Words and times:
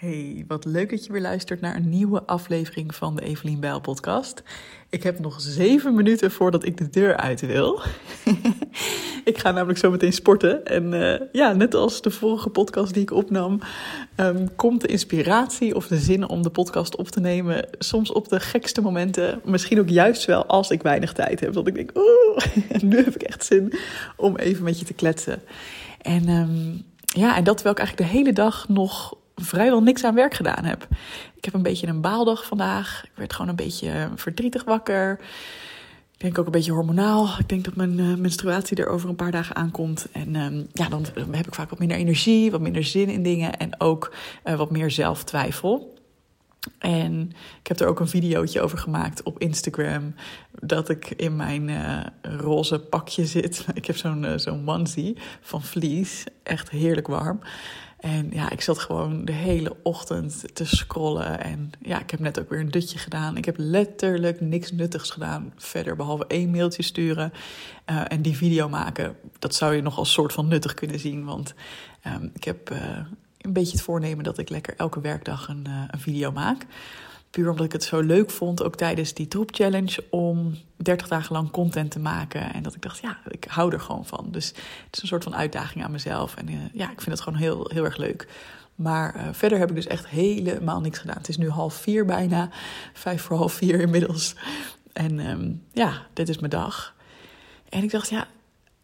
Hey, 0.00 0.44
wat 0.48 0.64
leuk 0.64 0.90
dat 0.90 1.04
je 1.04 1.12
weer 1.12 1.20
luistert 1.20 1.60
naar 1.60 1.76
een 1.76 1.88
nieuwe 1.88 2.22
aflevering 2.22 2.94
van 2.94 3.16
de 3.16 3.22
Evelien 3.22 3.60
Bijl 3.60 3.80
podcast. 3.80 4.42
Ik 4.90 5.02
heb 5.02 5.18
nog 5.18 5.40
zeven 5.40 5.94
minuten 5.94 6.30
voordat 6.30 6.64
ik 6.64 6.76
de 6.76 6.90
deur 6.90 7.16
uit 7.16 7.40
wil. 7.40 7.80
ik 9.24 9.38
ga 9.38 9.50
namelijk 9.50 9.78
zo 9.78 9.90
meteen 9.90 10.12
sporten. 10.12 10.64
En 10.64 10.92
uh, 10.92 11.20
ja, 11.32 11.52
net 11.52 11.74
als 11.74 12.02
de 12.02 12.10
vorige 12.10 12.48
podcast 12.48 12.94
die 12.94 13.02
ik 13.02 13.10
opnam, 13.10 13.60
um, 14.16 14.56
komt 14.56 14.80
de 14.80 14.88
inspiratie 14.88 15.74
of 15.74 15.86
de 15.86 15.98
zin 15.98 16.28
om 16.28 16.42
de 16.42 16.50
podcast 16.50 16.96
op 16.96 17.08
te 17.08 17.20
nemen 17.20 17.68
soms 17.78 18.12
op 18.12 18.28
de 18.28 18.40
gekste 18.40 18.80
momenten. 18.80 19.40
Misschien 19.44 19.80
ook 19.80 19.88
juist 19.88 20.24
wel 20.24 20.46
als 20.46 20.70
ik 20.70 20.82
weinig 20.82 21.12
tijd 21.12 21.40
heb. 21.40 21.52
Dat 21.52 21.66
ik 21.66 21.74
denk, 21.74 21.90
oeh, 21.94 22.82
nu 22.90 22.96
heb 22.96 23.14
ik 23.14 23.22
echt 23.22 23.44
zin 23.44 23.72
om 24.16 24.36
even 24.36 24.64
met 24.64 24.78
je 24.78 24.84
te 24.84 24.94
kletsen. 24.94 25.42
En 26.02 26.28
um, 26.28 26.82
ja, 27.04 27.36
en 27.36 27.44
dat 27.44 27.54
terwijl 27.54 27.76
ik 27.76 27.82
eigenlijk 27.82 28.10
de 28.10 28.18
hele 28.18 28.32
dag 28.32 28.68
nog 28.68 29.18
vrijwel 29.40 29.82
niks 29.82 30.04
aan 30.04 30.14
werk 30.14 30.34
gedaan 30.34 30.64
heb. 30.64 30.86
Ik 31.36 31.44
heb 31.44 31.54
een 31.54 31.62
beetje 31.62 31.86
een 31.86 32.00
baaldag 32.00 32.46
vandaag. 32.46 33.04
Ik 33.04 33.10
werd 33.14 33.32
gewoon 33.32 33.48
een 33.50 33.56
beetje 33.56 34.08
verdrietig 34.14 34.64
wakker. 34.64 35.20
Ik 36.20 36.26
denk 36.26 36.38
ook 36.38 36.46
een 36.46 36.52
beetje 36.52 36.72
hormonaal. 36.72 37.28
Ik 37.38 37.48
denk 37.48 37.64
dat 37.64 37.76
mijn 37.76 37.98
uh, 37.98 38.16
menstruatie 38.16 38.76
er 38.76 38.88
over 38.88 39.08
een 39.08 39.16
paar 39.16 39.30
dagen 39.30 39.56
aankomt. 39.56 40.06
En 40.12 40.36
um, 40.36 40.66
ja, 40.72 40.88
dan 40.88 41.04
heb 41.30 41.46
ik 41.46 41.54
vaak 41.54 41.70
wat 41.70 41.78
minder 41.78 41.96
energie, 41.96 42.50
wat 42.50 42.60
minder 42.60 42.84
zin 42.84 43.08
in 43.08 43.22
dingen 43.22 43.56
en 43.56 43.80
ook 43.80 44.14
uh, 44.44 44.54
wat 44.54 44.70
meer 44.70 44.90
zelftwijfel. 44.90 45.98
En 46.78 47.32
ik 47.60 47.66
heb 47.66 47.80
er 47.80 47.86
ook 47.86 48.00
een 48.00 48.08
videootje 48.08 48.60
over 48.60 48.78
gemaakt 48.78 49.22
op 49.22 49.38
Instagram. 49.38 50.14
Dat 50.50 50.88
ik 50.88 51.10
in 51.10 51.36
mijn 51.36 51.70
roze 52.22 52.78
pakje 52.78 53.26
zit. 53.26 53.66
Ik 53.74 53.86
heb 53.86 53.96
zo'n 53.96 54.26
zo'n 54.36 54.68
onesie 54.68 55.16
van 55.40 55.62
vlies. 55.62 56.24
Echt 56.42 56.70
heerlijk 56.70 57.06
warm. 57.06 57.40
En 58.00 58.30
ja, 58.32 58.50
ik 58.50 58.60
zat 58.60 58.78
gewoon 58.78 59.24
de 59.24 59.32
hele 59.32 59.76
ochtend 59.82 60.54
te 60.54 60.64
scrollen. 60.64 61.40
En 61.40 61.70
ja, 61.80 62.00
ik 62.00 62.10
heb 62.10 62.20
net 62.20 62.40
ook 62.40 62.48
weer 62.48 62.60
een 62.60 62.70
dutje 62.70 62.98
gedaan. 62.98 63.36
Ik 63.36 63.44
heb 63.44 63.54
letterlijk 63.58 64.40
niks 64.40 64.72
nuttigs 64.72 65.10
gedaan 65.10 65.52
verder, 65.56 65.96
behalve 65.96 66.26
één 66.26 66.50
mailtje 66.50 66.82
sturen 66.82 67.32
uh, 67.90 68.02
en 68.08 68.22
die 68.22 68.36
video 68.36 68.68
maken. 68.68 69.16
Dat 69.38 69.54
zou 69.54 69.74
je 69.74 69.82
nog 69.82 69.98
als 69.98 70.12
soort 70.12 70.32
van 70.32 70.48
nuttig 70.48 70.74
kunnen 70.74 70.98
zien, 70.98 71.24
want 71.24 71.54
um, 72.06 72.30
ik 72.34 72.44
heb 72.44 72.70
uh, 72.70 72.78
een 73.38 73.52
beetje 73.52 73.72
het 73.72 73.82
voornemen 73.82 74.24
dat 74.24 74.38
ik 74.38 74.48
lekker 74.48 74.74
elke 74.76 75.00
werkdag 75.00 75.48
een, 75.48 75.64
uh, 75.68 75.82
een 75.90 76.00
video 76.00 76.32
maak. 76.32 76.66
Puur 77.30 77.50
omdat 77.50 77.66
ik 77.66 77.72
het 77.72 77.84
zo 77.84 78.00
leuk 78.00 78.30
vond, 78.30 78.62
ook 78.62 78.76
tijdens 78.76 79.14
die 79.14 79.28
troep 79.28 79.50
challenge, 79.52 80.04
om 80.10 80.54
30 80.76 81.08
dagen 81.08 81.32
lang 81.32 81.50
content 81.50 81.90
te 81.90 81.98
maken. 81.98 82.52
En 82.52 82.62
dat 82.62 82.74
ik 82.74 82.82
dacht, 82.82 83.00
ja, 83.00 83.18
ik 83.28 83.44
hou 83.48 83.72
er 83.72 83.80
gewoon 83.80 84.06
van. 84.06 84.28
Dus 84.30 84.46
het 84.46 84.96
is 84.96 85.02
een 85.02 85.08
soort 85.08 85.24
van 85.24 85.36
uitdaging 85.36 85.84
aan 85.84 85.90
mezelf. 85.90 86.34
En 86.36 86.50
uh, 86.50 86.56
ja, 86.72 86.90
ik 86.90 87.00
vind 87.00 87.10
het 87.10 87.20
gewoon 87.20 87.38
heel, 87.38 87.70
heel 87.72 87.84
erg 87.84 87.96
leuk. 87.96 88.28
Maar 88.74 89.16
uh, 89.16 89.22
verder 89.32 89.58
heb 89.58 89.68
ik 89.68 89.74
dus 89.74 89.86
echt 89.86 90.08
helemaal 90.08 90.80
niks 90.80 90.98
gedaan. 90.98 91.16
Het 91.16 91.28
is 91.28 91.36
nu 91.36 91.48
half 91.48 91.74
vier 91.74 92.04
bijna, 92.04 92.48
vijf 92.92 93.22
voor 93.22 93.36
half 93.36 93.52
vier 93.52 93.80
inmiddels. 93.80 94.34
En 94.92 95.30
um, 95.30 95.62
ja, 95.72 96.06
dit 96.12 96.28
is 96.28 96.38
mijn 96.38 96.50
dag. 96.50 96.94
En 97.68 97.82
ik 97.82 97.90
dacht, 97.90 98.08
ja, 98.08 98.26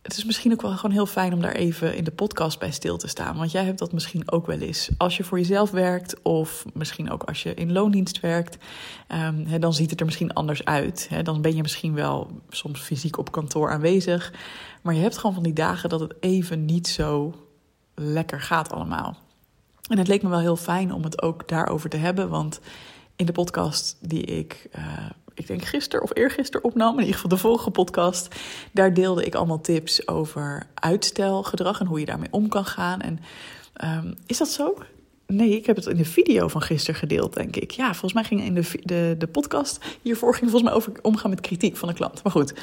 het 0.07 0.17
is 0.17 0.25
misschien 0.25 0.53
ook 0.53 0.62
wel 0.62 0.77
gewoon 0.77 0.95
heel 0.95 1.07
fijn 1.07 1.33
om 1.33 1.41
daar 1.41 1.55
even 1.55 1.97
in 1.97 2.05
de 2.05 2.11
podcast 2.11 2.59
bij 2.59 2.71
stil 2.71 2.97
te 2.97 3.09
staan. 3.09 3.37
Want 3.37 3.51
jij 3.51 3.65
hebt 3.65 3.79
dat 3.79 3.93
misschien 3.93 4.31
ook 4.31 4.47
wel 4.47 4.59
eens. 4.59 4.89
Als 4.97 5.17
je 5.17 5.25
voor 5.25 5.39
jezelf 5.39 5.71
werkt, 5.71 6.23
of 6.23 6.65
misschien 6.73 7.11
ook 7.11 7.23
als 7.23 7.43
je 7.43 7.55
in 7.55 7.73
loondienst 7.73 8.21
werkt, 8.21 8.57
he, 9.47 9.59
dan 9.59 9.75
ziet 9.75 9.91
het 9.91 10.01
er 10.01 10.07
misschien 10.07 10.33
anders 10.33 10.65
uit. 10.65 11.11
Dan 11.23 11.43
ben 11.43 11.57
je 11.57 11.63
misschien 11.63 11.95
wel 11.95 12.41
soms 12.48 12.81
fysiek 12.81 13.19
op 13.19 13.33
kantoor 13.33 13.71
aanwezig. 13.71 14.33
Maar 14.83 14.95
je 14.95 15.01
hebt 15.01 15.19
gewoon 15.19 15.35
van 15.35 15.43
die 15.43 15.53
dagen 15.53 15.89
dat 15.89 16.01
het 16.01 16.15
even 16.20 16.65
niet 16.65 16.89
zo 16.89 17.35
lekker 17.95 18.41
gaat 18.41 18.73
allemaal. 18.73 19.17
En 19.89 19.98
het 19.98 20.09
leek 20.09 20.23
me 20.23 20.29
wel 20.29 20.39
heel 20.39 20.57
fijn 20.57 20.93
om 20.93 21.03
het 21.03 21.23
ook 21.23 21.48
daarover 21.48 21.91
te 21.91 21.97
hebben. 21.97 22.29
Want 22.29 22.61
in 23.17 23.27
de 23.27 23.33
podcast 23.33 23.97
die 24.01 24.23
ik. 24.23 24.69
Uh, 24.79 24.83
ik 25.37 25.47
denk 25.47 25.65
gisteren 25.65 26.05
of 26.05 26.11
eergisteren 26.17 26.65
opnam, 26.65 26.92
in 26.92 26.98
ieder 26.98 27.15
geval 27.15 27.31
de 27.31 27.37
vorige 27.37 27.70
podcast. 27.70 28.34
Daar 28.73 28.95
deelde 28.95 29.24
ik 29.24 29.35
allemaal 29.35 29.61
tips 29.61 30.08
over 30.08 30.67
uitstelgedrag 30.74 31.80
en 31.80 31.86
hoe 31.86 32.01
je 32.01 32.07
daarmee 32.07 32.29
om 32.30 32.48
kan 32.48 32.64
gaan. 32.64 33.01
En 33.01 33.20
um, 33.85 34.14
is 34.27 34.39
dat 34.39 34.48
zo? 34.48 34.79
Nee, 35.27 35.57
ik 35.57 35.67
heb 35.67 35.77
het 35.77 35.86
in 35.86 35.97
de 35.97 36.05
video 36.05 36.48
van 36.48 36.63
gisteren 36.63 37.01
gedeeld, 37.01 37.35
denk 37.35 37.57
ik. 37.57 37.70
Ja, 37.70 37.91
volgens 37.91 38.13
mij 38.13 38.24
ging 38.24 38.42
in 38.42 38.55
de, 38.55 38.70
de, 38.83 39.14
de 39.19 39.27
podcast 39.27 39.85
hiervoor 40.02 40.35
ging 40.35 40.51
volgens 40.51 40.70
mij 40.70 40.80
over 40.80 40.92
omgaan 41.02 41.30
met 41.30 41.41
kritiek 41.41 41.77
van 41.77 41.89
de 41.89 41.95
klant. 41.95 42.23
Maar 42.23 42.33
goed, 42.33 42.55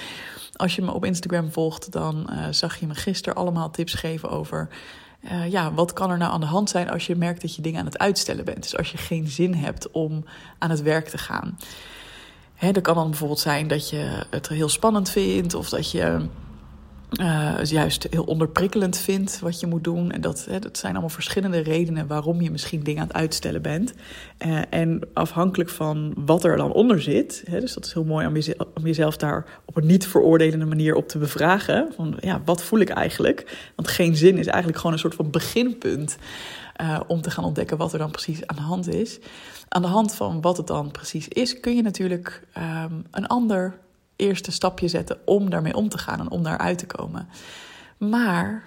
als 0.55 0.75
je 0.75 0.81
me 0.81 0.91
op 0.91 1.05
Instagram 1.05 1.51
volgt, 1.51 1.91
dan 1.91 2.27
uh, 2.29 2.47
zag 2.51 2.79
je 2.79 2.87
me 2.87 2.95
gisteren 2.95 3.37
allemaal 3.37 3.71
tips 3.71 3.93
geven 3.93 4.29
over 4.29 4.69
uh, 5.31 5.51
ja, 5.51 5.73
wat 5.73 5.93
kan 5.93 6.09
er 6.09 6.17
nou 6.17 6.31
aan 6.31 6.39
de 6.39 6.45
hand 6.45 6.69
zijn 6.69 6.89
als 6.89 7.07
je 7.07 7.15
merkt 7.15 7.41
dat 7.41 7.55
je 7.55 7.61
dingen 7.61 7.79
aan 7.79 7.85
het 7.85 7.97
uitstellen 7.97 8.45
bent? 8.45 8.63
Dus 8.63 8.77
als 8.77 8.91
je 8.91 8.97
geen 8.97 9.27
zin 9.27 9.53
hebt 9.53 9.91
om 9.91 10.25
aan 10.57 10.69
het 10.69 10.81
werk 10.81 11.07
te 11.07 11.17
gaan. 11.17 11.57
Dat 12.71 12.81
kan 12.81 12.95
dan 12.95 13.09
bijvoorbeeld 13.09 13.39
zijn 13.39 13.67
dat 13.67 13.89
je 13.89 14.25
het 14.29 14.47
heel 14.47 14.69
spannend 14.69 15.09
vindt 15.09 15.53
of 15.53 15.69
dat 15.69 15.91
je 15.91 16.25
uh, 17.21 17.63
juist 17.63 18.07
heel 18.09 18.23
onderprikkelend 18.23 18.97
vindt 18.97 19.39
wat 19.39 19.59
je 19.59 19.67
moet 19.67 19.83
doen. 19.83 20.11
En 20.11 20.21
dat, 20.21 20.45
hè, 20.49 20.59
dat 20.59 20.77
zijn 20.77 20.91
allemaal 20.91 21.09
verschillende 21.09 21.59
redenen 21.59 22.07
waarom 22.07 22.41
je 22.41 22.51
misschien 22.51 22.83
dingen 22.83 23.01
aan 23.01 23.07
het 23.07 23.15
uitstellen 23.15 23.61
bent. 23.61 23.93
Uh, 24.45 24.61
en 24.69 24.99
afhankelijk 25.13 25.69
van 25.69 26.13
wat 26.15 26.43
er 26.43 26.57
dan 26.57 26.71
onder 26.71 27.01
zit, 27.01 27.43
hè, 27.45 27.59
dus 27.59 27.73
dat 27.73 27.85
is 27.85 27.93
heel 27.93 28.03
mooi 28.03 28.27
om, 28.27 28.33
jezelf, 28.33 28.67
om 28.73 28.85
jezelf 28.85 29.17
daar 29.17 29.45
op 29.65 29.77
een 29.77 29.85
niet 29.85 30.07
veroordelende 30.07 30.65
manier 30.65 30.95
op 30.95 31.07
te 31.07 31.17
bevragen. 31.17 31.91
Van 31.95 32.17
ja, 32.19 32.41
wat 32.45 32.63
voel 32.63 32.79
ik 32.79 32.89
eigenlijk? 32.89 33.71
Want 33.75 33.87
geen 33.87 34.15
zin 34.15 34.37
is 34.37 34.47
eigenlijk 34.47 34.77
gewoon 34.77 34.93
een 34.93 34.99
soort 35.01 35.15
van 35.15 35.29
beginpunt. 35.29 36.17
Uh, 36.81 36.99
om 37.07 37.21
te 37.21 37.31
gaan 37.31 37.43
ontdekken 37.43 37.77
wat 37.77 37.93
er 37.93 37.99
dan 37.99 38.11
precies 38.11 38.47
aan 38.47 38.55
de 38.55 38.61
hand 38.61 38.87
is. 38.87 39.19
Aan 39.69 39.81
de 39.81 39.87
hand 39.87 40.15
van 40.15 40.41
wat 40.41 40.57
het 40.57 40.67
dan 40.67 40.91
precies 40.91 41.27
is, 41.27 41.59
kun 41.59 41.75
je 41.75 41.81
natuurlijk 41.81 42.47
um, 42.57 43.05
een 43.11 43.27
ander 43.27 43.77
eerste 44.27 44.51
stapje 44.51 44.87
zetten 44.87 45.17
om 45.25 45.49
daarmee 45.49 45.75
om 45.75 45.89
te 45.89 45.97
gaan 45.97 46.19
en 46.19 46.29
om 46.29 46.43
daaruit 46.43 46.77
te 46.77 46.85
komen. 46.85 47.29
Maar 47.97 48.63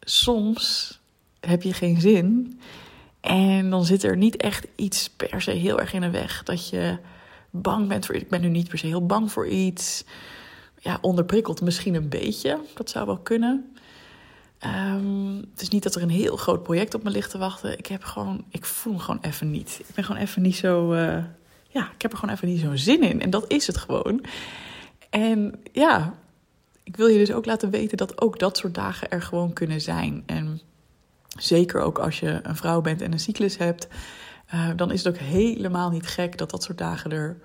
soms 0.00 0.92
heb 1.40 1.62
je 1.62 1.72
geen 1.72 2.00
zin 2.00 2.60
en 3.20 3.70
dan 3.70 3.84
zit 3.84 4.02
er 4.02 4.16
niet 4.16 4.36
echt 4.36 4.66
iets 4.76 5.10
per 5.10 5.42
se 5.42 5.50
heel 5.50 5.80
erg 5.80 5.92
in 5.92 6.00
de 6.00 6.10
weg 6.10 6.42
dat 6.42 6.68
je 6.68 6.98
bang 7.50 7.88
bent 7.88 8.06
voor. 8.06 8.14
Ik 8.14 8.28
ben 8.28 8.40
nu 8.40 8.48
niet 8.48 8.68
per 8.68 8.78
se 8.78 8.86
heel 8.86 9.06
bang 9.06 9.32
voor 9.32 9.48
iets. 9.48 10.04
Ja, 10.78 10.98
onderprikkeld 11.00 11.60
misschien 11.60 11.94
een 11.94 12.08
beetje. 12.08 12.60
Dat 12.74 12.90
zou 12.90 13.06
wel 13.06 13.18
kunnen. 13.18 13.74
Um, 14.66 15.36
het 15.50 15.60
is 15.60 15.68
niet 15.68 15.82
dat 15.82 15.94
er 15.94 16.02
een 16.02 16.10
heel 16.10 16.36
groot 16.36 16.62
project 16.62 16.94
op 16.94 17.02
me 17.02 17.10
ligt 17.10 17.30
te 17.30 17.38
wachten. 17.38 17.78
Ik 17.78 17.86
heb 17.86 18.04
gewoon, 18.04 18.44
ik 18.48 18.64
voel 18.64 18.98
gewoon 18.98 19.20
even 19.20 19.50
niet. 19.50 19.80
Ik 19.86 19.94
ben 19.94 20.04
gewoon 20.04 20.20
even 20.20 20.42
niet 20.42 20.56
zo, 20.56 20.92
uh, 20.92 21.24
ja, 21.68 21.90
ik 21.94 22.02
heb 22.02 22.12
er 22.12 22.18
gewoon 22.18 22.34
even 22.34 22.48
niet 22.48 22.60
zo'n 22.60 22.78
zin 22.78 23.02
in. 23.02 23.20
En 23.20 23.30
dat 23.30 23.44
is 23.48 23.66
het 23.66 23.76
gewoon. 23.76 24.24
En 25.14 25.54
ja, 25.72 26.14
ik 26.82 26.96
wil 26.96 27.06
je 27.06 27.18
dus 27.18 27.32
ook 27.32 27.46
laten 27.46 27.70
weten 27.70 27.96
dat 27.96 28.20
ook 28.20 28.38
dat 28.38 28.56
soort 28.56 28.74
dagen 28.74 29.10
er 29.10 29.22
gewoon 29.22 29.52
kunnen 29.52 29.80
zijn. 29.80 30.22
En 30.26 30.60
zeker 31.38 31.80
ook 31.80 31.98
als 31.98 32.20
je 32.20 32.40
een 32.42 32.56
vrouw 32.56 32.80
bent 32.80 33.00
en 33.00 33.12
een 33.12 33.20
cyclus 33.20 33.56
hebt, 33.56 33.88
uh, 34.54 34.70
dan 34.76 34.90
is 34.90 35.04
het 35.04 35.14
ook 35.14 35.20
helemaal 35.20 35.90
niet 35.90 36.06
gek 36.06 36.38
dat 36.38 36.50
dat 36.50 36.62
soort 36.62 36.78
dagen 36.78 37.12
er 37.12 37.36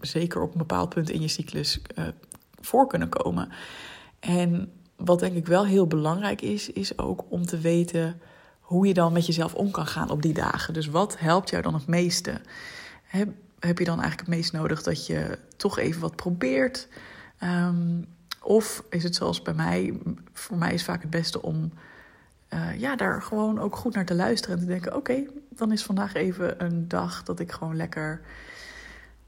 zeker 0.00 0.42
op 0.42 0.52
een 0.52 0.58
bepaald 0.58 0.88
punt 0.88 1.10
in 1.10 1.20
je 1.20 1.28
cyclus 1.28 1.80
uh, 1.98 2.04
voor 2.60 2.86
kunnen 2.86 3.08
komen. 3.08 3.48
En 4.20 4.72
wat 4.96 5.20
denk 5.20 5.36
ik 5.36 5.46
wel 5.46 5.66
heel 5.66 5.86
belangrijk 5.86 6.42
is, 6.42 6.72
is 6.72 6.98
ook 6.98 7.24
om 7.28 7.46
te 7.46 7.58
weten 7.58 8.20
hoe 8.60 8.86
je 8.86 8.94
dan 8.94 9.12
met 9.12 9.26
jezelf 9.26 9.54
om 9.54 9.70
kan 9.70 9.86
gaan 9.86 10.10
op 10.10 10.22
die 10.22 10.34
dagen. 10.34 10.74
Dus 10.74 10.86
wat 10.86 11.18
helpt 11.18 11.50
jou 11.50 11.62
dan 11.62 11.74
het 11.74 11.86
meeste? 11.86 12.40
Heb 13.66 13.78
je 13.78 13.84
dan 13.84 14.00
eigenlijk 14.00 14.28
het 14.28 14.36
meest 14.38 14.52
nodig 14.52 14.82
dat 14.82 15.06
je 15.06 15.38
toch 15.56 15.78
even 15.78 16.00
wat 16.00 16.16
probeert? 16.16 16.88
Um, 17.42 18.06
of 18.42 18.84
is 18.90 19.02
het 19.02 19.14
zoals 19.14 19.42
bij 19.42 19.54
mij, 19.54 20.00
voor 20.32 20.56
mij 20.56 20.74
is 20.74 20.84
vaak 20.84 21.00
het 21.00 21.10
beste 21.10 21.42
om 21.42 21.72
uh, 22.54 22.80
ja, 22.80 22.96
daar 22.96 23.22
gewoon 23.22 23.60
ook 23.60 23.76
goed 23.76 23.94
naar 23.94 24.04
te 24.04 24.14
luisteren 24.14 24.56
en 24.56 24.62
te 24.62 24.68
denken: 24.68 24.96
oké, 24.96 25.24
dan 25.48 25.72
is 25.72 25.82
vandaag 25.82 26.14
even 26.14 26.64
een 26.64 26.88
dag 26.88 27.22
dat 27.22 27.40
ik 27.40 27.52
gewoon 27.52 27.76
lekker 27.76 28.20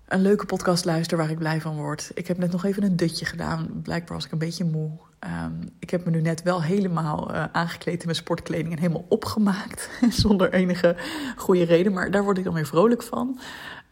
een 0.07 0.23
leuke 0.23 0.47
podcast 0.47 0.85
luister 0.85 1.19
waar 1.19 1.31
ik 1.31 1.39
blij 1.39 1.61
van 1.61 1.77
word. 1.77 2.11
Ik 2.15 2.27
heb 2.27 2.39
net 2.39 2.53
nog 2.53 2.65
even 2.65 2.83
een 2.83 2.97
dutje 2.97 3.25
gedaan. 3.25 3.81
Blijkbaar 3.83 4.17
was 4.17 4.25
ik 4.25 4.33
een 4.33 4.39
beetje 4.39 4.65
moe. 4.65 4.91
Um, 5.21 5.69
ik 5.79 5.91
heb 5.91 6.05
me 6.05 6.11
nu 6.11 6.21
net 6.21 6.43
wel 6.43 6.63
helemaal 6.63 7.31
uh, 7.31 7.45
aangekleed 7.53 7.99
in 7.99 8.05
mijn 8.05 8.17
sportkleding 8.17 8.73
en 8.73 8.79
helemaal 8.79 9.07
opgemaakt. 9.09 9.91
zonder 10.23 10.53
enige 10.53 10.97
goede 11.37 11.65
reden. 11.65 11.93
Maar 11.93 12.11
daar 12.11 12.25
word 12.25 12.39
ik 12.39 12.45
dan 12.45 12.55
weer 12.55 12.67
vrolijk 12.67 13.03
van. 13.03 13.39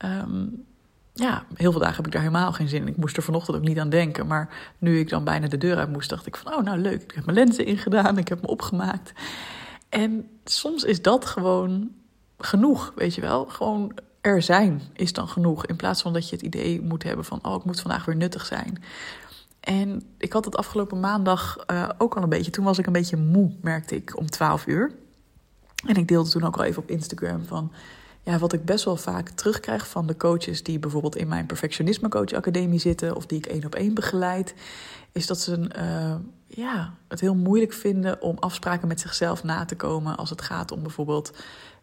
Um, 0.05 0.65
ja, 1.13 1.45
heel 1.55 1.71
veel 1.71 1.81
dagen 1.81 1.97
heb 1.97 2.07
ik 2.07 2.13
daar 2.13 2.23
helemaal 2.23 2.53
geen 2.53 2.69
zin 2.69 2.81
in. 2.81 2.89
Ik 2.89 2.97
moest 2.97 3.17
er 3.17 3.23
vanochtend 3.23 3.57
ook 3.57 3.63
niet 3.63 3.79
aan 3.79 3.89
denken. 3.89 4.27
Maar 4.27 4.75
nu 4.79 4.99
ik 4.99 5.09
dan 5.09 5.25
bijna 5.25 5.49
de 5.49 5.59
deur 5.59 5.77
uit 5.77 5.93
moest, 5.93 6.11
dacht 6.11 6.27
ik 6.27 6.37
van... 6.37 6.55
oh, 6.55 6.63
nou 6.63 6.79
leuk, 6.79 7.03
ik 7.03 7.13
heb 7.15 7.25
mijn 7.25 7.37
lenzen 7.37 7.67
ingedaan, 7.67 8.19
ik 8.19 8.29
heb 8.29 8.41
me 8.41 8.47
opgemaakt. 8.47 9.13
En 9.89 10.29
soms 10.45 10.85
is 10.85 11.03
dat 11.03 11.25
gewoon 11.25 11.91
genoeg, 12.39 12.93
weet 12.97 13.15
je 13.15 13.21
wel. 13.21 13.45
Gewoon 13.45 13.93
er 14.21 14.43
zijn 14.43 14.83
is 14.93 15.13
dan 15.13 15.29
genoeg. 15.29 15.67
In 15.67 15.77
plaats 15.77 16.03
van 16.03 16.13
dat 16.13 16.29
je 16.29 16.37
het 16.37 16.45
idee 16.45 16.83
moet 16.83 17.03
hebben 17.03 17.25
van... 17.25 17.39
oh, 17.43 17.55
ik 17.55 17.65
moet 17.65 17.81
vandaag 17.81 18.05
weer 18.05 18.17
nuttig 18.17 18.47
zijn. 18.47 18.83
En 19.61 20.03
ik 20.19 20.33
had 20.33 20.45
het 20.45 20.57
afgelopen 20.57 21.01
maandag 21.01 21.65
uh, 21.71 21.89
ook 21.99 22.17
al 22.17 22.23
een 22.23 22.29
beetje. 22.29 22.51
Toen 22.51 22.65
was 22.65 22.79
ik 22.79 22.87
een 22.87 22.93
beetje 22.93 23.17
moe, 23.17 23.53
merkte 23.61 23.97
ik, 23.97 24.19
om 24.19 24.31
12 24.31 24.67
uur. 24.67 24.93
En 25.87 25.95
ik 25.95 26.09
deelde 26.09 26.31
toen 26.31 26.45
ook 26.45 26.57
al 26.57 26.65
even 26.65 26.83
op 26.83 26.91
Instagram 26.91 27.45
van 27.45 27.73
ja, 28.25 28.39
wat 28.39 28.53
ik 28.53 28.65
best 28.65 28.85
wel 28.85 28.97
vaak 28.97 29.29
terugkrijg 29.29 29.89
van 29.89 30.07
de 30.07 30.17
coaches 30.17 30.63
die 30.63 30.79
bijvoorbeeld 30.79 31.17
in 31.17 31.29
mijn 31.29 31.47
Perfectionisme 31.47 32.09
Coach 32.09 32.33
Academie 32.33 32.79
zitten 32.79 33.17
of 33.17 33.27
die 33.27 33.39
ik 33.39 33.47
één 33.47 33.65
op 33.65 33.75
één 33.75 33.95
begeleid, 33.95 34.55
is 35.13 35.27
dat 35.27 35.41
ze 35.41 35.71
uh, 35.79 36.15
ja, 36.47 36.95
het 37.09 37.21
heel 37.21 37.35
moeilijk 37.35 37.73
vinden 37.73 38.23
om 38.23 38.37
afspraken 38.39 38.89
met 38.89 39.01
zichzelf 39.01 39.45
na 39.45 39.65
te 39.65 39.77
komen 39.77 40.17
als 40.17 40.31
het 40.31 40.43
gaat 40.43 40.73
om 40.73 40.83
bijvoorbeeld 40.83 41.33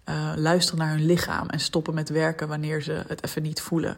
uh, 0.09 0.31
luisteren 0.35 0.79
naar 0.79 0.95
hun 0.95 1.05
lichaam 1.05 1.49
en 1.49 1.59
stoppen 1.59 1.93
met 1.93 2.09
werken 2.09 2.47
wanneer 2.47 2.81
ze 2.81 3.03
het 3.07 3.23
even 3.25 3.41
niet 3.41 3.61
voelen. 3.61 3.97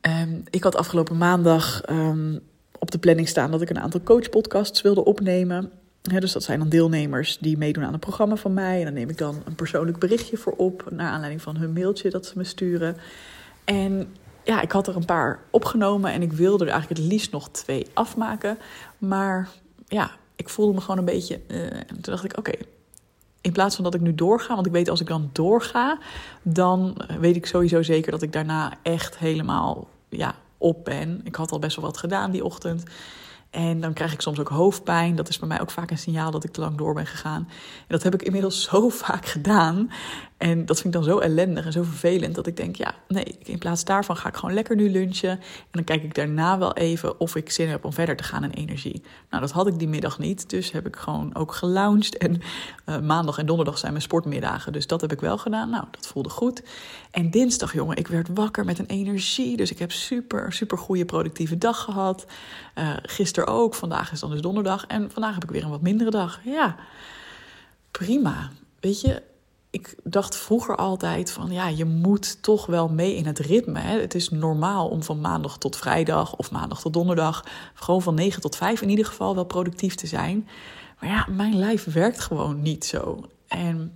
Um, 0.00 0.42
ik 0.50 0.62
had 0.62 0.76
afgelopen 0.76 1.16
maandag 1.16 1.90
um, 1.90 2.40
op 2.78 2.90
de 2.90 2.98
planning 2.98 3.28
staan 3.28 3.50
dat 3.50 3.62
ik 3.62 3.70
een 3.70 3.80
aantal 3.80 4.02
coachpodcasts 4.02 4.82
wilde 4.82 5.04
opnemen 5.04 5.72
dus 6.06 6.32
dat 6.32 6.42
zijn 6.42 6.58
dan 6.58 6.68
deelnemers 6.68 7.38
die 7.38 7.56
meedoen 7.56 7.84
aan 7.84 7.92
een 7.92 7.98
programma 7.98 8.36
van 8.36 8.54
mij. 8.54 8.78
En 8.78 8.84
dan 8.84 8.94
neem 8.94 9.08
ik 9.08 9.18
dan 9.18 9.42
een 9.44 9.54
persoonlijk 9.54 9.98
berichtje 9.98 10.36
voor 10.36 10.54
op, 10.56 10.88
naar 10.90 11.10
aanleiding 11.10 11.42
van 11.42 11.56
hun 11.56 11.72
mailtje 11.72 12.10
dat 12.10 12.26
ze 12.26 12.32
me 12.36 12.44
sturen. 12.44 12.96
En 13.64 14.14
ja, 14.44 14.60
ik 14.60 14.72
had 14.72 14.86
er 14.86 14.96
een 14.96 15.04
paar 15.04 15.40
opgenomen 15.50 16.12
en 16.12 16.22
ik 16.22 16.32
wilde 16.32 16.64
er 16.64 16.70
eigenlijk 16.70 17.00
het 17.00 17.10
liefst 17.10 17.32
nog 17.32 17.50
twee 17.50 17.86
afmaken. 17.92 18.58
Maar 18.98 19.48
ja, 19.86 20.10
ik 20.36 20.48
voelde 20.48 20.74
me 20.74 20.80
gewoon 20.80 20.98
een 20.98 21.04
beetje. 21.04 21.40
Uh, 21.48 21.66
toen 21.68 21.98
dacht 22.00 22.24
ik, 22.24 22.38
oké, 22.38 22.52
in 23.40 23.52
plaats 23.52 23.74
van 23.74 23.84
dat 23.84 23.94
ik 23.94 24.00
nu 24.00 24.14
doorga, 24.14 24.54
want 24.54 24.66
ik 24.66 24.72
weet 24.72 24.88
als 24.88 25.00
ik 25.00 25.06
dan 25.06 25.30
doorga, 25.32 25.98
dan 26.42 26.96
weet 27.20 27.36
ik 27.36 27.46
sowieso 27.46 27.82
zeker 27.82 28.10
dat 28.10 28.22
ik 28.22 28.32
daarna 28.32 28.72
echt 28.82 29.18
helemaal 29.18 29.88
ja, 30.08 30.34
op 30.58 30.84
ben. 30.84 31.20
Ik 31.24 31.34
had 31.34 31.50
al 31.50 31.58
best 31.58 31.76
wel 31.76 31.84
wat 31.84 31.96
gedaan 31.96 32.30
die 32.30 32.44
ochtend. 32.44 32.82
En 33.56 33.80
dan 33.80 33.92
krijg 33.92 34.12
ik 34.12 34.20
soms 34.20 34.38
ook 34.38 34.48
hoofdpijn. 34.48 35.16
Dat 35.16 35.28
is 35.28 35.38
bij 35.38 35.48
mij 35.48 35.60
ook 35.60 35.70
vaak 35.70 35.90
een 35.90 35.98
signaal 35.98 36.30
dat 36.30 36.44
ik 36.44 36.50
te 36.50 36.60
lang 36.60 36.76
door 36.76 36.94
ben 36.94 37.06
gegaan. 37.06 37.48
En 37.78 37.84
dat 37.88 38.02
heb 38.02 38.14
ik 38.14 38.22
inmiddels 38.22 38.62
zo 38.62 38.88
vaak 39.04 39.26
gedaan. 39.26 39.90
En 40.36 40.66
dat 40.66 40.80
vind 40.80 40.94
ik 40.94 41.00
dan 41.00 41.10
zo 41.10 41.18
ellendig 41.18 41.64
en 41.64 41.72
zo 41.72 41.82
vervelend 41.82 42.34
dat 42.34 42.46
ik 42.46 42.56
denk: 42.56 42.76
ja, 42.76 42.94
nee, 43.08 43.38
in 43.42 43.58
plaats 43.58 43.84
daarvan 43.84 44.16
ga 44.16 44.28
ik 44.28 44.36
gewoon 44.36 44.54
lekker 44.54 44.76
nu 44.76 44.90
lunchen. 44.90 45.30
En 45.30 45.40
dan 45.70 45.84
kijk 45.84 46.02
ik 46.02 46.14
daarna 46.14 46.58
wel 46.58 46.74
even 46.74 47.20
of 47.20 47.36
ik 47.36 47.50
zin 47.50 47.68
heb 47.68 47.84
om 47.84 47.92
verder 47.92 48.16
te 48.16 48.22
gaan 48.22 48.44
in 48.44 48.50
energie. 48.50 49.02
Nou, 49.30 49.42
dat 49.42 49.50
had 49.50 49.66
ik 49.66 49.78
die 49.78 49.88
middag 49.88 50.18
niet. 50.18 50.50
Dus 50.50 50.72
heb 50.72 50.86
ik 50.86 50.96
gewoon 50.96 51.34
ook 51.34 51.52
gelounged. 51.52 52.16
En 52.16 52.40
uh, 52.86 53.00
maandag 53.00 53.38
en 53.38 53.46
donderdag 53.46 53.78
zijn 53.78 53.92
mijn 53.92 54.04
sportmiddagen. 54.04 54.72
Dus 54.72 54.86
dat 54.86 55.00
heb 55.00 55.12
ik 55.12 55.20
wel 55.20 55.38
gedaan. 55.38 55.70
Nou, 55.70 55.84
dat 55.90 56.06
voelde 56.06 56.28
goed. 56.28 56.62
En 57.10 57.30
dinsdag, 57.30 57.72
jongen, 57.72 57.96
ik 57.96 58.08
werd 58.08 58.28
wakker 58.34 58.64
met 58.64 58.78
een 58.78 58.86
energie. 58.86 59.56
Dus 59.56 59.70
ik 59.70 59.78
heb 59.78 59.92
super, 59.92 60.52
super 60.52 60.78
goede 60.78 61.04
productieve 61.04 61.58
dag 61.58 61.82
gehad. 61.82 62.26
Uh, 62.78 62.90
gisteren 63.02 63.45
ook. 63.46 63.74
Vandaag 63.74 64.12
is 64.12 64.20
dan 64.20 64.30
dus 64.30 64.40
donderdag. 64.40 64.86
En 64.86 65.10
vandaag 65.10 65.34
heb 65.34 65.44
ik 65.44 65.50
weer 65.50 65.64
een 65.64 65.70
wat 65.70 65.80
mindere 65.80 66.10
dag. 66.10 66.40
Ja, 66.44 66.76
prima. 67.90 68.50
Weet 68.80 69.00
je, 69.00 69.22
ik 69.70 69.94
dacht 70.04 70.36
vroeger 70.36 70.76
altijd 70.76 71.30
van 71.30 71.50
ja, 71.50 71.68
je 71.68 71.84
moet 71.84 72.42
toch 72.42 72.66
wel 72.66 72.88
mee 72.88 73.16
in 73.16 73.26
het 73.26 73.38
ritme. 73.38 73.78
Hè? 73.78 74.00
Het 74.00 74.14
is 74.14 74.30
normaal 74.30 74.88
om 74.88 75.02
van 75.02 75.20
maandag 75.20 75.58
tot 75.58 75.76
vrijdag 75.76 76.36
of 76.36 76.50
maandag 76.50 76.80
tot 76.80 76.92
donderdag, 76.92 77.44
gewoon 77.74 78.02
van 78.02 78.14
9 78.14 78.40
tot 78.40 78.56
5 78.56 78.82
in 78.82 78.88
ieder 78.88 79.06
geval 79.06 79.34
wel 79.34 79.44
productief 79.44 79.94
te 79.94 80.06
zijn. 80.06 80.48
Maar 81.00 81.10
ja, 81.10 81.26
mijn 81.30 81.56
lijf 81.58 81.84
werkt 81.84 82.20
gewoon 82.20 82.62
niet 82.62 82.84
zo. 82.84 83.30
En 83.48 83.92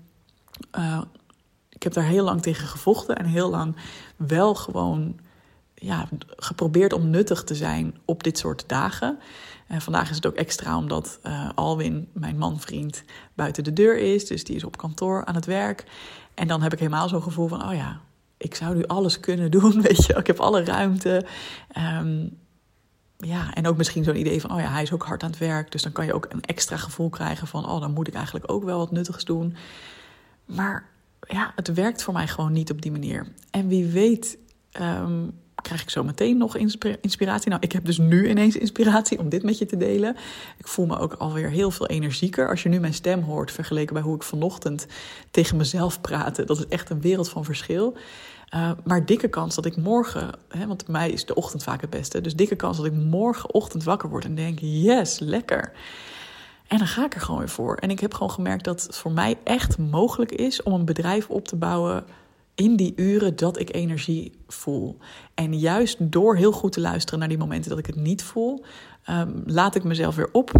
uh, 0.79 1.01
ik 1.69 1.83
heb 1.83 1.93
daar 1.93 2.05
heel 2.05 2.25
lang 2.25 2.43
tegen 2.43 2.67
gevochten 2.67 3.17
en 3.17 3.25
heel 3.25 3.51
lang 3.51 3.77
wel 4.17 4.55
gewoon 4.55 5.19
ja, 5.81 6.09
geprobeerd 6.37 6.93
om 6.93 7.11
nuttig 7.11 7.45
te 7.45 7.55
zijn 7.55 7.95
op 8.05 8.23
dit 8.23 8.39
soort 8.39 8.65
dagen. 8.67 9.19
En 9.67 9.81
vandaag 9.81 10.11
is 10.11 10.17
het 10.17 10.27
ook 10.27 10.35
extra 10.35 10.77
omdat 10.77 11.19
uh, 11.27 11.49
Alwin, 11.55 12.09
mijn 12.13 12.39
man-vriend, 12.39 13.05
buiten 13.35 13.65
de 13.65 13.73
deur 13.73 13.99
is. 13.99 14.27
Dus 14.27 14.45
die 14.45 14.57
is 14.57 14.65
op 14.65 14.77
kantoor 14.77 15.25
aan 15.25 15.35
het 15.35 15.47
werk. 15.47 15.85
En 16.35 16.49
dan 16.49 16.63
heb 16.63 16.73
ik 16.73 16.79
helemaal 16.79 17.09
zo'n 17.09 17.23
gevoel 17.23 17.49
van: 17.49 17.69
oh 17.69 17.75
ja, 17.75 18.01
ik 18.37 18.55
zou 18.55 18.75
nu 18.75 18.87
alles 18.87 19.21
kunnen 19.21 19.51
doen. 19.61 19.83
Weet 19.83 20.05
je, 20.05 20.15
ik 20.15 20.27
heb 20.27 20.41
alle 20.41 20.65
ruimte. 20.65 21.27
Um, 22.01 22.39
ja, 23.17 23.55
en 23.55 23.67
ook 23.67 23.77
misschien 23.77 24.05
zo'n 24.05 24.21
idee 24.21 24.41
van: 24.41 24.53
oh 24.53 24.61
ja, 24.61 24.71
hij 24.71 24.83
is 24.83 24.93
ook 24.93 25.05
hard 25.05 25.23
aan 25.23 25.31
het 25.31 25.39
werk. 25.39 25.73
Dus 25.73 25.83
dan 25.83 25.93
kan 25.93 26.07
je 26.07 26.15
ook 26.15 26.27
een 26.29 26.43
extra 26.43 26.77
gevoel 26.77 27.09
krijgen 27.09 27.47
van: 27.47 27.69
oh, 27.69 27.81
dan 27.81 27.93
moet 27.93 28.09
ik 28.09 28.15
eigenlijk 28.15 28.51
ook 28.51 28.65
wel 28.65 28.79
wat 28.79 28.91
nuttigs 28.91 29.25
doen. 29.25 29.57
Maar 30.45 30.89
ja, 31.29 31.53
het 31.57 31.75
werkt 31.75 32.03
voor 32.03 32.15
mij 32.15 32.29
gewoon 32.29 32.53
niet 32.53 32.71
op 32.71 32.83
die 32.83 32.91
manier. 32.91 33.27
En 33.51 33.69
wie 33.69 33.87
weet. 33.87 34.39
Um, 34.81 35.39
krijg 35.63 35.83
ik 35.83 35.91
zo 35.91 36.05
meteen 36.05 36.37
nog 36.37 36.57
inspiratie? 37.01 37.51
Nou, 37.51 37.63
ik 37.63 37.73
heb 37.73 37.85
dus 37.85 37.99
nu 37.99 38.29
ineens 38.29 38.57
inspiratie 38.57 39.19
om 39.19 39.29
dit 39.29 39.43
met 39.43 39.59
je 39.59 39.67
te 39.67 39.77
delen. 39.77 40.17
Ik 40.57 40.69
voel 40.69 40.87
me 40.87 40.99
ook 40.99 41.13
alweer 41.13 41.51
heel 41.51 41.71
veel 41.71 41.87
energieker. 41.87 42.49
Als 42.49 42.63
je 42.63 42.69
nu 42.69 42.81
mijn 42.81 42.95
stem 42.95 43.23
hoort, 43.23 43.53
vergeleken 43.53 43.95
bij 43.95 44.03
hoe 44.03 44.15
ik 44.15 44.23
vanochtend 44.23 44.87
tegen 45.31 45.57
mezelf 45.57 46.01
praatte, 46.01 46.45
dat 46.45 46.59
is 46.59 46.67
echt 46.67 46.91
een 46.91 47.01
wereld 47.01 47.29
van 47.29 47.45
verschil. 47.45 47.97
Uh, 48.55 48.71
maar 48.85 49.07
dikke 49.07 49.29
kans 49.29 49.55
dat 49.55 49.67
ik 49.67 49.77
morgen, 49.77 50.31
hè, 50.49 50.67
want 50.67 50.89
mij 50.89 51.11
is 51.11 51.25
de 51.25 51.35
ochtend 51.35 51.63
vaak 51.63 51.81
het 51.81 51.91
beste, 51.91 52.21
dus 52.21 52.35
dikke 52.35 52.57
kans 52.57 52.77
dat 52.77 52.87
ik 52.87 52.93
morgenochtend 52.93 53.85
wakker 53.85 54.09
word 54.09 54.25
en 54.25 54.35
denk: 54.35 54.59
yes, 54.61 55.19
lekker. 55.19 55.73
En 56.67 56.79
dan 56.79 56.87
ga 56.87 57.05
ik 57.05 57.15
er 57.15 57.21
gewoon 57.21 57.41
weer 57.41 57.49
voor. 57.49 57.77
En 57.77 57.91
ik 57.91 58.01
heb 58.01 58.15
gewoon 58.15 58.31
gemerkt 58.31 58.65
dat 58.65 58.83
het 58.83 58.97
voor 58.97 59.13
mij 59.13 59.39
echt 59.45 59.79
mogelijk 59.79 60.33
is 60.33 60.63
om 60.63 60.73
een 60.73 60.85
bedrijf 60.85 61.29
op 61.29 61.49
te 61.49 61.57
bouwen 61.57 62.05
in 62.61 62.77
die 62.77 62.93
uren 62.97 63.37
dat 63.37 63.59
ik 63.59 63.75
energie 63.75 64.33
voel. 64.49 64.99
En 65.35 65.59
juist 65.59 66.13
door 66.13 66.37
heel 66.37 66.53
goed 66.53 66.73
te 66.73 66.81
luisteren 66.81 67.19
naar 67.19 67.29
die 67.29 67.39
momenten 67.39 67.71
dat 67.71 67.79
ik 67.79 67.87
het 67.87 67.97
niet 67.97 68.23
voel, 68.23 68.65
um, 69.11 69.43
laat 69.47 69.75
ik 69.75 69.85
mezelf 69.85 70.17
weer 70.17 70.29
op. 70.33 70.53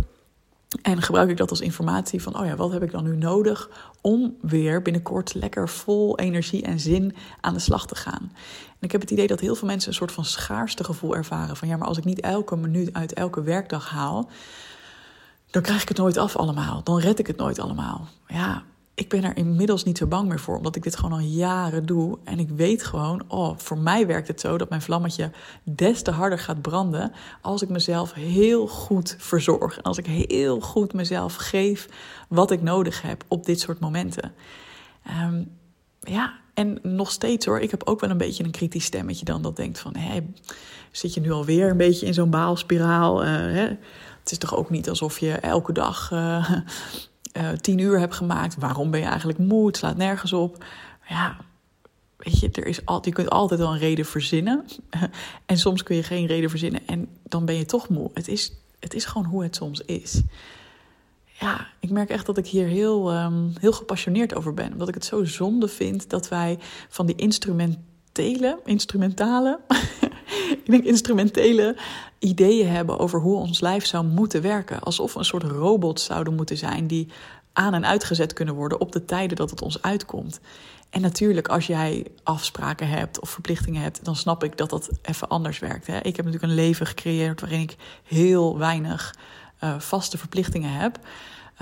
En 0.83 1.03
gebruik 1.03 1.31
ik 1.31 1.37
dat 1.37 1.51
als 1.51 1.61
informatie 1.61 2.23
van, 2.23 2.39
oh 2.39 2.47
ja, 2.47 2.57
wat 2.57 2.73
heb 2.73 2.83
ik 2.83 2.91
dan 2.91 3.05
nu 3.05 3.17
nodig 3.17 3.71
om 4.01 4.37
weer 4.41 4.83
binnenkort 4.83 5.35
lekker 5.35 5.69
vol 5.69 6.19
energie 6.19 6.63
en 6.63 6.81
zin 6.81 7.15
aan 7.41 7.55
de 7.55 7.61
slag 7.61 7.87
te 7.87 7.95
gaan. 7.95 8.33
En 8.69 8.81
ik 8.81 8.93
heb 8.93 9.01
het 9.01 9.11
idee 9.11 9.27
dat 9.27 9.41
heel 9.41 9.55
veel 9.55 9.69
mensen 9.69 9.89
een 9.89 9.95
soort 9.95 10.13
van 10.13 10.25
schaarste 10.25 10.85
gevoel 10.85 11.17
ervaren. 11.17 11.57
Van 11.57 11.69
ja, 11.69 11.77
maar 11.77 11.89
als 11.89 11.99
ik 11.99 12.05
niet 12.05 12.21
elke 12.21 12.57
minuut 12.57 12.93
uit 12.93 13.13
elke 13.13 13.43
werkdag 13.43 13.89
haal, 13.89 14.31
dan 15.51 15.63
krijg 15.63 15.83
ik 15.83 15.89
het 15.89 15.97
nooit 15.97 16.17
af 16.17 16.37
allemaal. 16.37 16.83
Dan 16.85 16.99
red 16.99 17.19
ik 17.19 17.27
het 17.27 17.37
nooit 17.37 17.59
allemaal. 17.59 18.09
Ja, 18.27 18.63
ik 19.01 19.09
ben 19.09 19.25
er 19.25 19.37
inmiddels 19.37 19.85
niet 19.85 19.99
zo 19.99 20.07
bang 20.07 20.29
meer 20.29 20.41
voor, 20.41 20.57
omdat 20.57 20.77
ik 20.77 20.83
dit 20.83 20.97
gewoon 20.97 21.13
al 21.13 21.27
jaren 21.27 21.87
doe. 21.87 22.19
En 22.25 22.39
ik 22.39 22.49
weet 22.49 22.85
gewoon, 22.85 23.23
oh, 23.29 23.59
voor 23.59 23.79
mij 23.79 24.07
werkt 24.07 24.29
het 24.29 24.41
zo 24.41 24.59
dat 24.59 24.69
mijn 24.69 24.83
vlammetje 24.83 25.31
des 25.65 26.03
te 26.03 26.11
harder 26.11 26.39
gaat 26.39 26.63
branden 26.63 27.13
als 27.41 27.63
ik 27.63 27.69
mezelf 27.69 28.13
heel 28.13 28.67
goed 28.67 29.15
verzorg. 29.19 29.77
En 29.77 29.83
als 29.83 29.99
ik 29.99 30.07
heel 30.07 30.61
goed 30.61 30.93
mezelf 30.93 31.35
geef 31.35 31.89
wat 32.29 32.51
ik 32.51 32.63
nodig 32.63 33.03
heb 33.03 33.25
op 33.29 33.47
dit 33.47 33.61
soort 33.61 33.81
momenten. 33.81 34.33
Um, 35.23 35.51
ja, 36.01 36.39
en 36.55 36.79
nog 36.83 37.11
steeds 37.11 37.47
hoor, 37.47 37.61
ik 37.61 37.71
heb 37.71 37.83
ook 37.85 38.01
wel 38.01 38.11
een 38.11 38.19
beetje 38.19 38.45
een 38.45 38.51
kritisch 38.51 38.85
stemmetje 38.85 39.25
dan 39.25 39.43
dat 39.43 39.57
denkt 39.57 39.79
van, 39.79 39.97
hé, 39.97 40.21
zit 40.91 41.15
je 41.15 41.21
nu 41.21 41.31
alweer 41.31 41.71
een 41.71 41.77
beetje 41.77 42.07
in 42.07 42.15
zo'n 42.15 42.31
baalspiraal? 42.31 43.25
Uh, 43.25 43.29
hè? 43.31 43.69
Het 44.21 44.31
is 44.31 44.39
toch 44.39 44.57
ook 44.57 44.71
niet 44.71 44.89
alsof 44.89 45.19
je 45.19 45.33
elke 45.33 45.73
dag 45.73 46.11
uh, 46.13 46.53
uh, 47.37 47.49
tien 47.51 47.79
uur 47.79 47.99
hebt 47.99 48.15
gemaakt. 48.15 48.57
Waarom 48.59 48.91
ben 48.91 49.01
je 49.01 49.07
eigenlijk 49.07 49.39
moe? 49.39 49.67
Het 49.67 49.77
slaat 49.77 49.97
nergens 49.97 50.33
op. 50.33 50.65
Ja, 51.09 51.37
weet 52.17 52.41
je, 52.41 52.51
er 52.51 52.67
is 52.67 52.87
al, 52.87 53.01
je 53.05 53.13
kunt 53.13 53.31
altijd 53.31 53.61
wel 53.61 53.73
een 53.73 53.79
reden 53.79 54.05
verzinnen. 54.05 54.65
en 55.47 55.59
soms 55.59 55.83
kun 55.83 55.97
je 55.97 56.03
geen 56.03 56.27
reden 56.27 56.51
verzinnen 56.51 56.87
en 56.87 57.09
dan 57.23 57.45
ben 57.45 57.55
je 57.55 57.65
toch 57.65 57.89
moe. 57.89 58.11
Het 58.15 58.29
is, 58.29 58.53
het 58.79 58.95
is 58.95 59.05
gewoon 59.05 59.27
hoe 59.27 59.43
het 59.43 59.57
soms 59.57 59.81
is. 59.81 60.23
Ja, 61.41 61.67
ik 61.81 61.91
merk 61.91 62.11
echt 62.11 62.27
dat 62.27 62.39
ik 62.39 62.47
hier 62.47 62.67
heel, 62.67 63.15
um, 63.15 63.53
heel 63.61 63.73
gepassioneerd 63.73 64.35
over 64.35 64.55
ben. 64.55 64.73
Omdat 64.73 64.89
ik 64.89 64.95
het 64.95 65.05
zo 65.05 65.25
zonde 65.25 65.69
vind 65.69 66.11
dat 66.11 66.29
wij 66.29 66.59
van 66.89 67.07
die 67.07 67.17
instrumentele, 67.17 68.61
instrumentale, 68.65 69.61
ik 70.65 70.71
denk 70.71 70.85
instrumentele 70.85 71.77
ideeën 72.19 72.69
hebben 72.69 72.99
over 72.99 73.21
hoe 73.21 73.37
ons 73.37 73.61
lijf 73.61 73.87
zou 73.87 74.05
moeten 74.05 74.43
werken. 74.43 74.81
Alsof 74.81 75.13
we 75.13 75.19
een 75.19 75.25
soort 75.25 75.43
robots 75.43 76.05
zouden 76.05 76.35
moeten 76.35 76.57
zijn 76.57 76.87
die 76.87 77.09
aan 77.53 77.75
en 77.75 77.87
uitgezet 77.87 78.33
kunnen 78.33 78.55
worden 78.55 78.81
op 78.81 78.93
de 78.93 79.05
tijden 79.05 79.37
dat 79.37 79.51
het 79.51 79.63
ons 79.63 79.83
uitkomt. 79.83 80.41
En 80.91 81.01
natuurlijk, 81.01 81.49
als 81.49 81.67
jij 81.67 82.07
afspraken 82.23 82.89
hebt 82.89 83.21
of 83.21 83.31
verplichtingen 83.31 83.83
hebt, 83.83 84.05
dan 84.05 84.17
snap 84.17 84.45
ik 84.45 84.57
dat 84.57 84.71
dat 84.71 84.91
even 85.03 85.29
anders 85.29 85.59
werkt. 85.59 85.87
Hè? 85.87 85.97
Ik 85.97 86.17
heb 86.17 86.25
natuurlijk 86.25 86.43
een 86.43 86.55
leven 86.55 86.87
gecreëerd 86.87 87.41
waarin 87.41 87.61
ik 87.61 87.77
heel 88.05 88.59
weinig 88.59 89.15
uh, 89.65 89.79
vaste 89.79 90.19
verplichtingen 90.19 90.73
heb. 90.73 90.99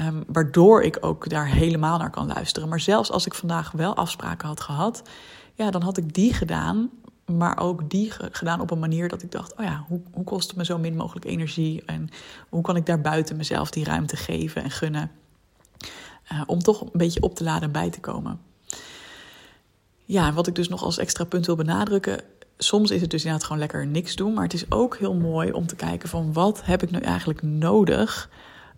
Um, 0.01 0.25
waardoor 0.27 0.83
ik 0.83 0.99
ook 1.01 1.29
daar 1.29 1.47
helemaal 1.47 1.99
naar 1.99 2.11
kan 2.11 2.27
luisteren. 2.27 2.69
Maar 2.69 2.81
zelfs 2.81 3.11
als 3.11 3.27
ik 3.27 3.35
vandaag 3.35 3.71
wel 3.71 3.95
afspraken 3.95 4.49
had 4.49 4.61
gehad, 4.61 5.03
ja, 5.55 5.71
dan 5.71 5.83
had 5.83 5.97
ik 5.97 6.15
die 6.15 6.35
gedaan 6.35 6.91
maar 7.29 7.59
ook 7.59 7.91
die 7.91 8.13
gedaan 8.31 8.61
op 8.61 8.71
een 8.71 8.79
manier 8.79 9.09
dat 9.09 9.23
ik 9.23 9.33
dacht: 9.33 9.57
oh 9.57 9.65
ja, 9.65 9.85
hoe, 9.89 10.01
hoe 10.13 10.25
kost 10.25 10.49
het 10.49 10.57
me 10.57 10.65
zo 10.65 10.79
min 10.79 10.97
mogelijk 10.97 11.27
energie? 11.27 11.83
En 11.87 12.09
hoe 12.49 12.63
kan 12.63 12.77
ik 12.77 12.87
daar 12.87 13.01
buiten 13.01 13.37
mezelf 13.37 13.71
die 13.71 13.85
ruimte 13.85 14.17
geven 14.17 14.63
en 14.63 14.71
gunnen? 14.71 15.11
Uh, 16.33 16.43
om 16.47 16.59
toch 16.59 16.81
een 16.81 16.91
beetje 16.93 17.23
op 17.23 17.35
te 17.35 17.45
laden 17.45 17.63
en 17.63 17.73
bij 17.73 17.91
te 17.91 18.01
komen. 18.01 18.41
Ja, 20.05 20.33
wat 20.33 20.47
ik 20.47 20.55
dus 20.55 20.69
nog 20.69 20.83
als 20.83 20.99
extra 20.99 21.25
punt 21.25 21.47
wil 21.47 21.57
benadrukken. 21.57 22.21
Soms 22.59 22.91
is 22.91 23.01
het 23.01 23.11
dus 23.11 23.21
inderdaad 23.21 23.47
gewoon 23.47 23.61
lekker 23.61 23.87
niks 23.87 24.17
doen. 24.17 24.33
Maar 24.33 24.45
het 24.45 24.55
is 24.55 24.71
ook 24.71 24.97
heel 24.97 25.15
mooi 25.15 25.53
om 25.53 25.67
te 25.67 25.77
kijken 25.77 26.09
van 26.09 26.33
wat 26.33 26.65
heb 26.65 26.83
ik 26.83 26.91
nu 26.91 26.99
eigenlijk 26.99 27.43
nodig 27.43 28.31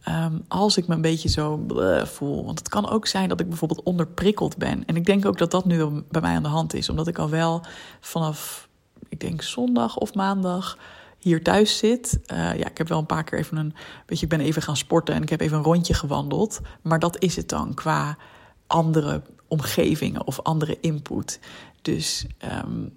Ehm, 0.03 0.39
als 0.49 0.77
ik 0.77 0.87
me 0.87 0.95
een 0.95 1.01
beetje 1.01 1.29
zo 1.29 1.67
voel. 2.05 2.45
Want 2.45 2.59
het 2.59 2.69
kan 2.69 2.89
ook 2.89 3.07
zijn 3.07 3.29
dat 3.29 3.41
ik 3.41 3.49
bijvoorbeeld 3.49 3.83
onderprikkeld 3.83 4.57
ben. 4.57 4.85
En 4.87 4.97
ik 4.97 5.05
denk 5.05 5.27
ook 5.27 5.39
dat 5.39 5.51
dat 5.51 5.65
nu 5.65 6.03
bij 6.09 6.21
mij 6.21 6.35
aan 6.35 6.43
de 6.43 6.49
hand 6.49 6.75
is. 6.75 6.89
Omdat 6.89 7.07
ik 7.07 7.19
al 7.19 7.29
wel 7.29 7.65
vanaf, 8.01 8.69
ik 9.09 9.21
denk 9.21 9.43
zondag 9.43 9.97
of 9.97 10.15
maandag 10.15 10.79
hier 11.19 11.43
thuis 11.43 11.79
zit. 11.79 12.19
Uh, 12.33 12.59
ja, 12.59 12.67
ik 12.67 12.79
heb 12.79 12.89
wel 12.89 12.99
een 12.99 13.07
paar 13.07 13.25
keer 13.25 13.39
even 13.39 13.57
een 13.57 13.75
beetje, 14.07 14.25
ik 14.25 14.31
ben 14.31 14.41
even 14.41 14.63
gaan 14.63 14.77
sporten 14.77 15.15
en 15.15 15.23
ik 15.23 15.29
heb 15.29 15.41
even 15.41 15.57
een 15.57 15.65
rondje 15.65 15.95
gewandeld. 15.95 16.61
Maar 16.83 16.99
dat 16.99 17.23
is 17.23 17.37
het 17.37 17.49
dan 17.49 17.75
qua 17.75 18.17
andere 18.67 19.23
omgevingen 19.49 20.27
of 20.27 20.43
andere 20.43 20.79
input. 20.81 21.41
Dus 21.83 22.27
um, 22.65 22.93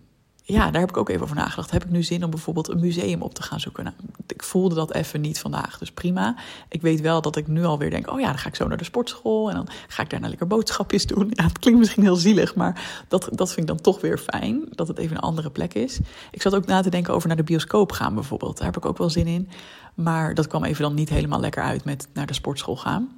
ja, 0.46 0.72
daar 0.72 0.82
heb 0.82 0.90
ik 0.90 0.98
ook 0.98 1.10
even 1.10 1.24
over 1.24 1.36
nagedacht. 1.36 1.72
Heb 1.72 1.84
ik 1.84 1.90
nu 1.90 2.04
zin 2.04 2.24
om 2.24 2.30
bijvoorbeeld 2.30 2.70
een 2.70 2.80
museum 2.80 3.22
op 3.22 3.34
te 3.34 3.44
gaan 3.44 3.60
zoeken? 3.60 3.84
Nou, 3.84 3.96
ik 4.28 4.44
voelde 4.44 4.76
dat 4.76 4.94
even 4.94 5.22
niet 5.22 5.40
vandaag, 5.40 5.78
dus 5.78 5.92
prima. 5.92 6.36
Ik 6.70 6.82
weet 6.82 7.02
wel 7.02 7.22
dat 7.22 7.36
ik 7.36 7.48
nu 7.48 7.64
alweer 7.64 7.90
denk: 7.90 8.12
oh 8.12 8.20
ja, 8.20 8.26
dan 8.26 8.38
ga 8.38 8.48
ik 8.48 8.56
zo 8.56 8.68
naar 8.68 8.78
de 8.78 8.84
sportschool 8.84 9.50
en 9.50 9.56
dan 9.56 9.68
ga 9.88 10.04
ik 10.04 10.10
daarna 10.10 10.28
lekker 10.28 10.48
boodschapjes 10.48 11.06
doen. 11.06 11.28
Ja, 11.30 11.44
het 11.44 11.60
klinkt 11.60 11.80
misschien 11.80 12.04
heel 12.04 12.16
zielig, 12.16 12.56
maar 12.56 13.04
dat, 13.08 13.30
dat 13.32 13.48
vind 13.48 13.60
ik 13.60 13.68
dan 13.68 13.82
toch 13.82 14.02
weer 14.02 14.18
fijn 14.18 14.64
dat 14.70 14.88
het 14.88 14.98
even 14.98 15.16
een 15.16 15.22
andere 15.22 15.50
plek 15.50 15.74
is. 15.74 16.00
Ik 16.32 16.42
zat 16.42 16.56
ook 16.56 16.66
na 16.66 16.82
te 16.82 16.90
denken 16.90 17.14
over 17.14 17.28
naar 17.28 17.38
de 17.38 17.44
bioscoop 17.44 17.92
gaan 17.92 18.14
bijvoorbeeld. 18.14 18.58
Daar 18.58 18.66
heb 18.66 18.78
ik 18.78 18.86
ook 18.86 18.98
wel 18.98 19.10
zin 19.10 19.28
in. 19.28 19.50
Maar 19.94 20.34
dat 20.34 20.48
kwam 20.48 20.64
even 20.64 20.84
dan 20.84 20.94
niet 20.94 21.10
helemaal 21.10 21.40
lekker 21.40 21.64
uit 21.64 21.86
met 21.86 22.08
naar 22.14 22.26
de 22.26 22.34
sportschool 22.34 22.76
gaan. 22.76 23.10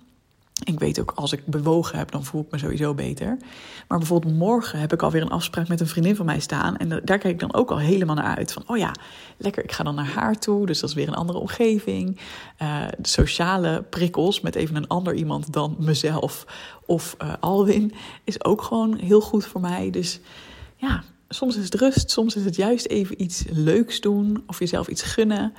Ik 0.63 0.79
weet 0.79 0.99
ook, 0.99 1.11
als 1.15 1.31
ik 1.31 1.45
bewogen 1.45 1.97
heb, 1.97 2.11
dan 2.11 2.23
voel 2.23 2.41
ik 2.41 2.51
me 2.51 2.57
sowieso 2.57 2.93
beter. 2.93 3.37
Maar 3.87 3.97
bijvoorbeeld 3.97 4.35
morgen 4.35 4.79
heb 4.79 4.93
ik 4.93 5.01
alweer 5.01 5.21
een 5.21 5.29
afspraak 5.29 5.67
met 5.67 5.79
een 5.79 5.87
vriendin 5.87 6.15
van 6.15 6.25
mij 6.25 6.39
staan. 6.39 6.77
En 6.77 6.89
daar 6.89 7.01
kijk 7.03 7.23
ik 7.23 7.39
dan 7.39 7.53
ook 7.53 7.71
al 7.71 7.79
helemaal 7.79 8.15
naar 8.15 8.35
uit. 8.37 8.53
Van, 8.53 8.63
oh 8.67 8.77
ja, 8.77 8.91
lekker, 9.37 9.63
ik 9.63 9.71
ga 9.71 9.83
dan 9.83 9.95
naar 9.95 10.07
haar 10.07 10.39
toe. 10.39 10.65
Dus 10.65 10.79
dat 10.79 10.89
is 10.89 10.95
weer 10.95 11.07
een 11.07 11.13
andere 11.13 11.39
omgeving. 11.39 12.19
De 12.97 13.07
sociale 13.07 13.83
prikkels 13.89 14.41
met 14.41 14.55
even 14.55 14.75
een 14.75 14.87
ander 14.87 15.13
iemand 15.13 15.53
dan 15.53 15.75
mezelf 15.79 16.45
of 16.85 17.15
uh, 17.21 17.33
Alwin... 17.39 17.93
is 18.23 18.43
ook 18.43 18.61
gewoon 18.61 18.97
heel 18.97 19.21
goed 19.21 19.45
voor 19.45 19.61
mij. 19.61 19.89
Dus 19.89 20.19
ja, 20.75 21.03
soms 21.29 21.57
is 21.57 21.63
het 21.63 21.75
rust. 21.75 22.11
Soms 22.11 22.35
is 22.35 22.45
het 22.45 22.55
juist 22.55 22.85
even 22.85 23.21
iets 23.21 23.43
leuks 23.49 23.99
doen. 23.99 24.43
Of 24.47 24.59
jezelf 24.59 24.87
iets 24.87 25.01
gunnen. 25.01 25.53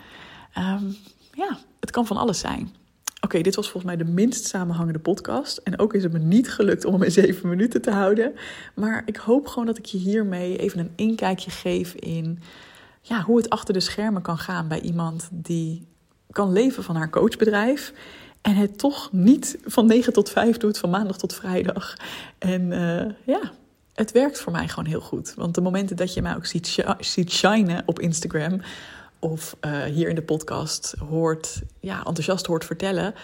Um, 0.58 0.96
ja, 1.32 1.58
het 1.80 1.90
kan 1.90 2.06
van 2.06 2.16
alles 2.16 2.38
zijn. 2.38 2.74
Oké, 3.26 3.40
dit 3.40 3.54
was 3.54 3.71
volgens 3.71 3.95
mij 3.95 4.04
de 4.04 4.12
minst 4.12 4.45
samenhangende 4.45 4.99
podcast. 4.99 5.56
En 5.56 5.78
ook 5.78 5.95
is 5.95 6.02
het 6.02 6.12
me 6.12 6.18
niet 6.18 6.50
gelukt 6.50 6.85
om 6.85 6.92
hem 6.92 7.02
in 7.02 7.11
zeven 7.11 7.49
minuten 7.49 7.83
te 7.83 7.90
houden. 7.90 8.35
Maar 8.75 9.02
ik 9.06 9.16
hoop 9.16 9.47
gewoon 9.47 9.66
dat 9.66 9.78
ik 9.78 9.85
je 9.85 9.99
hiermee 9.99 10.56
even 10.56 10.78
een 10.78 10.92
inkijkje 10.97 11.50
geef 11.50 11.95
in 11.95 12.38
ja, 13.00 13.23
hoe 13.23 13.37
het 13.37 13.50
achter 13.50 13.75
de 13.75 13.80
schermen 13.80 14.23
kan 14.23 14.38
gaan 14.38 14.68
bij 14.68 14.80
iemand 14.80 15.28
die 15.33 15.87
kan 16.30 16.52
leven 16.52 16.83
van 16.83 16.97
haar 16.97 17.11
coachbedrijf. 17.11 17.92
En 18.40 18.54
het 18.54 18.78
toch 18.78 19.12
niet 19.12 19.59
van 19.64 19.87
9 19.87 20.12
tot 20.12 20.30
5 20.30 20.56
doet, 20.56 20.78
van 20.78 20.90
maandag 20.90 21.18
tot 21.18 21.35
vrijdag. 21.35 21.97
En 22.38 22.62
uh, 22.71 23.12
ja, 23.25 23.52
het 23.95 24.12
werkt 24.12 24.40
voor 24.40 24.52
mij 24.52 24.68
gewoon 24.68 24.88
heel 24.88 25.00
goed. 25.00 25.35
Want 25.37 25.54
de 25.54 25.61
momenten 25.61 25.97
dat 25.97 26.14
je 26.14 26.23
mij 26.23 26.37
ook 26.37 26.47
ziet, 26.47 26.85
ziet 26.99 27.33
shinen 27.33 27.83
op 27.87 28.00
Instagram 28.00 28.61
of 29.18 29.56
uh, 29.61 29.82
hier 29.82 30.08
in 30.08 30.14
de 30.14 30.23
podcast 30.23 30.94
hoort, 31.08 31.62
ja, 31.80 31.96
enthousiast 31.96 32.46
hoort 32.46 32.64
vertellen. 32.64 33.14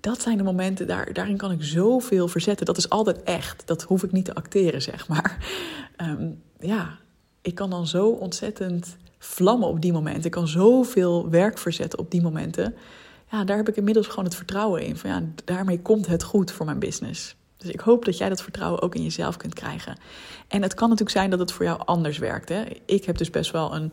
Dat 0.00 0.22
zijn 0.22 0.36
de 0.36 0.42
momenten, 0.42 0.86
daar, 0.86 1.12
daarin 1.12 1.36
kan 1.36 1.50
ik 1.50 1.62
zoveel 1.62 2.28
verzetten. 2.28 2.66
Dat 2.66 2.76
is 2.76 2.88
altijd 2.88 3.22
echt. 3.22 3.62
Dat 3.66 3.82
hoef 3.82 4.02
ik 4.02 4.12
niet 4.12 4.24
te 4.24 4.34
acteren, 4.34 4.82
zeg 4.82 5.08
maar. 5.08 5.46
Um, 5.96 6.42
ja, 6.60 6.98
ik 7.42 7.54
kan 7.54 7.70
dan 7.70 7.86
zo 7.86 8.08
ontzettend 8.08 8.96
vlammen 9.18 9.68
op 9.68 9.80
die 9.80 9.92
momenten. 9.92 10.24
Ik 10.24 10.30
kan 10.30 10.48
zoveel 10.48 11.30
werk 11.30 11.58
verzetten 11.58 11.98
op 11.98 12.10
die 12.10 12.22
momenten. 12.22 12.74
Ja, 13.30 13.44
daar 13.44 13.56
heb 13.56 13.68
ik 13.68 13.76
inmiddels 13.76 14.06
gewoon 14.06 14.24
het 14.24 14.34
vertrouwen 14.34 14.82
in. 14.82 14.96
Van 14.96 15.10
ja, 15.10 15.22
daarmee 15.44 15.80
komt 15.80 16.06
het 16.06 16.22
goed 16.22 16.52
voor 16.52 16.66
mijn 16.66 16.78
business. 16.78 17.36
Dus 17.56 17.70
ik 17.70 17.80
hoop 17.80 18.04
dat 18.04 18.18
jij 18.18 18.28
dat 18.28 18.42
vertrouwen 18.42 18.82
ook 18.82 18.94
in 18.94 19.02
jezelf 19.02 19.36
kunt 19.36 19.54
krijgen. 19.54 19.98
En 20.48 20.62
het 20.62 20.74
kan 20.74 20.88
natuurlijk 20.88 21.16
zijn 21.16 21.30
dat 21.30 21.38
het 21.38 21.52
voor 21.52 21.64
jou 21.64 21.80
anders 21.84 22.18
werkt. 22.18 22.48
Hè? 22.48 22.64
Ik 22.84 23.04
heb 23.04 23.18
dus 23.18 23.30
best 23.30 23.50
wel 23.50 23.74
een 23.74 23.92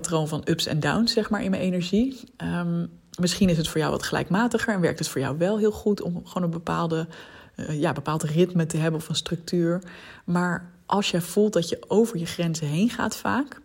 patroon 0.00 0.28
van 0.28 0.42
ups 0.44 0.66
en 0.66 0.80
downs, 0.80 1.12
zeg 1.12 1.30
maar, 1.30 1.42
in 1.42 1.50
mijn 1.50 1.62
energie. 1.62 2.20
Um, 2.36 2.90
misschien 3.18 3.48
is 3.48 3.56
het 3.56 3.68
voor 3.68 3.80
jou 3.80 3.90
wat 3.90 4.02
gelijkmatiger 4.02 4.74
en 4.74 4.80
werkt 4.80 4.98
het 4.98 5.08
voor 5.08 5.20
jou 5.20 5.38
wel 5.38 5.58
heel 5.58 5.72
goed 5.72 6.02
om 6.02 6.26
gewoon 6.26 6.42
een 6.42 6.50
bepaalde, 6.50 7.06
uh, 7.56 7.80
ja, 7.80 7.92
bepaald 7.92 8.22
ritme 8.22 8.66
te 8.66 8.76
hebben 8.76 9.00
of 9.00 9.08
een 9.08 9.14
structuur. 9.14 9.82
Maar 10.24 10.70
als 10.86 11.10
je 11.10 11.20
voelt 11.20 11.52
dat 11.52 11.68
je 11.68 11.82
over 11.88 12.18
je 12.18 12.26
grenzen 12.26 12.66
heen 12.66 12.90
gaat 12.90 13.16
vaak, 13.16 13.60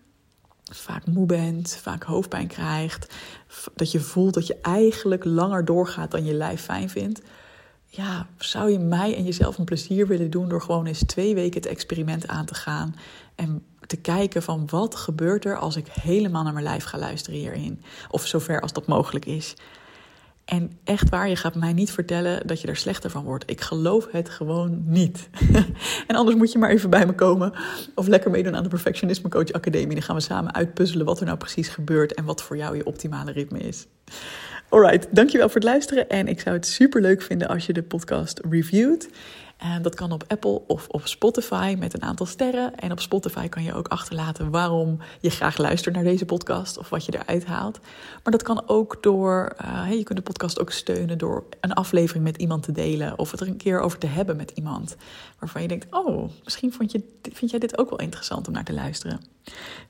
vaak 0.72 1.06
moe 1.06 1.26
bent, 1.26 1.80
vaak 1.82 2.04
hoofdpijn 2.04 2.48
krijgt, 2.48 3.14
dat 3.76 3.92
je 3.92 4.00
voelt 4.00 4.34
dat 4.34 4.48
je 4.48 4.58
eigenlijk 4.62 5.24
langer 5.24 5.66
doorgaat 5.66 6.12
dan 6.12 6.26
je 6.26 6.34
lijf 6.34 6.62
fijn 6.62 6.90
vindt. 6.90 7.22
Ja, 7.86 8.28
zou 8.38 8.72
je 8.72 8.80
mij 8.80 9.16
en 9.16 9.24
jezelf 9.24 9.58
een 9.58 9.66
plezier 9.66 10.08
willen 10.08 10.30
doen 10.30 10.50
door 10.50 10.62
gewoon 10.62 10.86
eens 10.86 11.04
twee 11.06 11.36
weken 11.36 11.62
het 11.62 11.70
experiment 11.70 12.28
aan 12.28 12.46
te 12.46 12.56
gaan 12.56 12.96
en 13.36 13.64
te 13.90 13.98
kijken 13.98 14.44
van 14.44 14.68
wat 14.70 14.96
gebeurt 14.96 15.46
er 15.46 15.58
als 15.58 15.76
ik 15.76 15.88
helemaal 15.88 16.44
naar 16.44 16.54
mijn 16.54 16.66
lijf 16.66 16.84
ga 16.84 16.98
luisteren 16.98 17.40
hierin. 17.40 17.82
Of 18.10 18.28
zover 18.28 18.62
als 18.62 18.74
dat 18.74 18.88
mogelijk 18.88 19.26
is. 19.26 19.56
En 20.46 20.72
echt 20.84 21.10
waar, 21.10 21.30
je 21.30 21.36
gaat 21.36 21.56
mij 21.56 21.74
niet 21.74 21.92
vertellen 21.92 22.48
dat 22.48 22.62
je 22.62 22.68
er 22.68 22.76
slechter 22.76 23.10
van 23.10 23.24
wordt. 23.24 23.50
Ik 23.50 23.62
geloof 23.62 24.08
het 24.12 24.30
gewoon 24.30 24.84
niet. 24.86 25.30
en 26.08 26.16
anders 26.16 26.38
moet 26.38 26.52
je 26.52 26.58
maar 26.58 26.70
even 26.70 26.90
bij 26.90 27.06
me 27.06 27.14
komen. 27.14 27.54
Of 27.96 28.08
lekker 28.08 28.32
meedoen 28.32 28.56
aan 28.56 28.64
de 28.64 28.70
Perfectionisme 28.70 29.30
Coach 29.30 29.52
Academie. 29.52 29.94
Dan 29.94 30.02
gaan 30.02 30.16
we 30.16 30.22
samen 30.22 30.54
uitpuzzelen 30.54 31.06
wat 31.06 31.20
er 31.20 31.26
nou 31.26 31.38
precies 31.38 31.68
gebeurt. 31.68 32.14
En 32.14 32.26
wat 32.26 32.44
voor 32.44 32.58
jou 32.58 32.76
je 32.76 32.86
optimale 32.86 33.32
ritme 33.32 33.60
is. 33.60 33.88
Alright, 34.70 35.08
dankjewel 35.12 35.48
voor 35.48 35.56
het 35.56 35.70
luisteren. 35.70 36.10
En 36.10 36.28
ik 36.28 36.40
zou 36.40 36.56
het 36.56 36.68
super 36.68 37.02
leuk 37.02 37.22
vinden 37.22 37.48
als 37.48 37.66
je 37.66 37.74
de 37.74 37.84
podcast 37.84 38.42
reviewt. 38.50 39.10
Dat 39.82 39.96
kan 39.96 40.12
op 40.12 40.24
Apple 40.28 40.62
of 40.68 40.88
op 40.88 41.08
Spotify 41.08 41.76
met 41.80 41.94
een 41.94 42.04
aantal 42.04 42.26
sterren. 42.26 42.76
En 42.76 42.92
op 42.92 43.00
Spotify 43.00 43.48
kan 43.48 43.64
je 43.64 43.74
ook 43.74 43.88
achterlaten 43.88 44.50
waarom 44.50 45.00
je 45.20 45.30
graag 45.30 45.58
luistert 45.58 45.96
naar 45.96 46.04
deze 46.04 46.26
podcast 46.26 46.78
of 46.78 46.90
wat 46.90 47.06
je 47.06 47.14
eruit 47.14 47.46
haalt. 47.46 47.80
Maar 48.24 48.32
dat 48.32 48.44
kan 48.44 48.64
ook 48.68 48.98
door, 49.04 49.56
uh, 49.62 49.92
je 49.92 50.04
kunt 50.04 50.18
de 50.18 50.24
podcast 50.24 50.60
ook 50.60 50.72
steunen 50.72 51.18
door 51.18 51.44
een 51.62 51.74
aflevering 51.74 52.24
met 52.24 52.38
iemand 52.38 52.64
te 52.64 52.72
delen 52.72 53.18
of 53.18 53.32
het 53.32 53.40
er 53.40 53.48
een 53.48 53.58
keer 53.58 53.80
over 53.80 53.98
te 53.98 54.08
hebben 54.08 54.36
met 54.36 54.52
iemand. 54.56 54.96
Waarvan 55.40 55.62
je 55.62 55.68
denkt, 55.68 55.88
oh, 55.90 56.30
misschien 56.44 56.74
vond 56.74 56.92
je, 56.92 57.04
vind 57.34 57.52
jij 57.52 57.60
dit 57.60 57.78
ook 57.78 57.90
wel 57.90 58.00
interessant 58.00 58.48
om 58.48 58.54
naar 58.54 58.64
te 58.64 58.74
luisteren. 58.74 59.22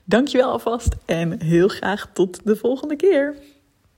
Dankjewel 0.04 0.52
alvast 0.52 0.96
en 1.06 1.42
heel 1.42 1.68
graag 1.68 2.10
tot 2.14 2.40
de 2.44 2.56
volgende 2.56 2.96
keer. 2.96 3.36